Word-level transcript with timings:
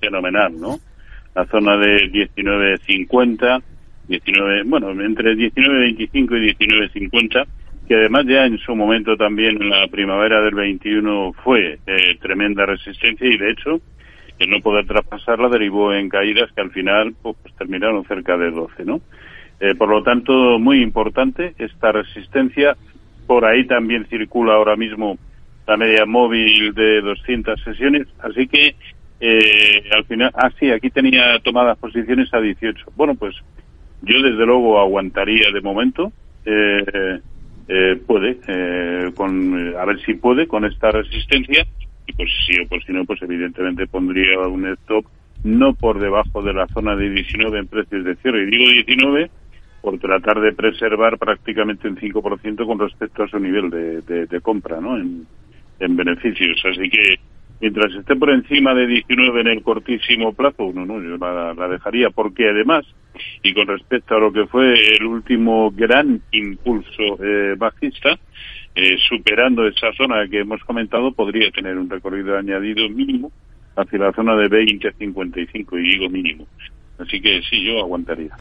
fenomenal, 0.00 0.58
¿no? 0.58 0.78
La 1.34 1.46
zona 1.46 1.76
de 1.76 2.10
19.50, 2.10 3.62
19, 4.08 4.62
bueno, 4.64 4.90
entre 5.02 5.34
19.25 5.34 6.10
y 6.12 6.66
19.50, 6.66 7.46
que 7.86 7.94
además 7.94 8.24
ya 8.26 8.46
en 8.46 8.58
su 8.58 8.74
momento 8.74 9.16
también 9.16 9.62
en 9.62 9.70
la 9.70 9.86
primavera 9.88 10.40
del 10.40 10.54
21 10.54 11.32
fue 11.44 11.78
eh, 11.86 12.16
tremenda 12.20 12.66
resistencia 12.66 13.26
y 13.26 13.36
de 13.36 13.50
hecho 13.50 13.80
el 14.38 14.50
no 14.50 14.60
poder 14.60 14.86
traspasarla 14.86 15.48
derivó 15.48 15.94
en 15.94 16.08
caídas 16.08 16.50
que 16.52 16.60
al 16.60 16.70
final 16.70 17.14
pues, 17.22 17.36
terminaron 17.56 18.04
cerca 18.04 18.36
de 18.36 18.50
12, 18.50 18.84
¿no? 18.84 19.00
Eh, 19.60 19.74
por 19.74 19.88
lo 19.88 20.02
tanto, 20.02 20.58
muy 20.58 20.82
importante 20.82 21.54
esta 21.58 21.92
resistencia. 21.92 22.76
Por 23.26 23.44
ahí 23.46 23.66
también 23.66 24.06
circula 24.06 24.54
ahora 24.54 24.76
mismo 24.76 25.18
la 25.66 25.76
media 25.76 26.04
móvil 26.04 26.74
de 26.74 27.00
200 27.00 27.60
sesiones, 27.62 28.06
así 28.20 28.46
que 28.46 28.76
eh, 29.20 29.82
al 29.92 30.04
final, 30.04 30.30
ah 30.34 30.50
sí, 30.58 30.70
aquí 30.70 30.90
tenía 30.90 31.38
tomadas 31.40 31.78
posiciones 31.78 32.32
a 32.34 32.40
18. 32.40 32.92
Bueno, 32.96 33.14
pues 33.14 33.34
yo 34.02 34.20
desde 34.22 34.44
luego 34.44 34.78
aguantaría 34.78 35.50
de 35.52 35.60
momento, 35.60 36.12
eh, 36.44 37.20
eh 37.68 38.00
puede, 38.06 38.38
eh, 38.46 39.10
con, 39.14 39.74
a 39.76 39.84
ver 39.84 40.00
si 40.02 40.14
puede 40.14 40.46
con 40.46 40.64
esta 40.64 40.90
resistencia 40.90 41.66
y 42.06 42.12
pues 42.12 42.30
si 42.46 42.60
o 42.60 42.68
por 42.68 42.84
si 42.84 42.92
no, 42.92 43.04
pues 43.04 43.22
evidentemente 43.22 43.86
pondría 43.86 44.38
un 44.40 44.66
stop 44.66 45.06
no 45.44 45.74
por 45.74 45.98
debajo 45.98 46.42
de 46.42 46.52
la 46.52 46.66
zona 46.68 46.94
de 46.96 47.10
19 47.10 47.58
en 47.58 47.66
precios 47.68 48.04
de 48.04 48.16
cierre. 48.16 48.42
Y 48.42 48.50
digo 48.50 48.70
19 48.70 49.30
por 49.80 49.98
tratar 49.98 50.40
de 50.40 50.52
preservar 50.52 51.18
prácticamente 51.18 51.88
un 51.88 51.96
5% 51.96 52.66
con 52.66 52.78
respecto 52.78 53.22
a 53.22 53.28
su 53.28 53.38
nivel 53.38 53.70
de, 53.70 54.26
de, 54.26 54.40
compra, 54.40 54.80
¿no? 54.80 54.96
En 54.98 55.96
beneficios. 55.96 56.60
Así 56.64 56.90
que 56.90 57.18
mientras 57.60 57.92
esté 57.94 58.16
por 58.16 58.30
encima 58.30 58.74
de 58.74 58.86
19 58.86 59.40
en 59.40 59.46
el 59.48 59.62
cortísimo 59.62 60.32
plazo, 60.32 60.72
no, 60.74 60.84
no, 60.84 61.00
yo 61.00 61.16
la, 61.16 61.68
dejaría, 61.68 62.10
porque 62.10 62.48
además, 62.48 62.84
y 63.42 63.54
con 63.54 63.66
respecto 63.66 64.14
a 64.14 64.20
lo 64.20 64.32
que 64.32 64.46
fue 64.46 64.74
el 64.96 65.04
último 65.04 65.70
gran 65.70 66.20
impulso 66.32 67.22
eh, 67.22 67.54
bajista, 67.56 68.18
eh, 68.74 68.96
superando 69.08 69.66
esa 69.66 69.92
zona 69.94 70.28
que 70.28 70.40
hemos 70.40 70.62
comentado, 70.64 71.12
podría 71.12 71.50
tener 71.50 71.78
un 71.78 71.88
recorrido 71.88 72.36
añadido 72.36 72.88
mínimo 72.88 73.32
hacia 73.74 73.98
la 73.98 74.12
zona 74.12 74.36
de 74.36 74.48
20 74.48 74.88
a 74.88 74.92
55, 74.92 75.78
y 75.78 75.82
digo 75.82 76.08
mínimo. 76.08 76.46
Así 76.98 77.20
que 77.20 77.42
sí, 77.42 77.62
yo 77.62 77.78
aguantaría. 77.80 78.34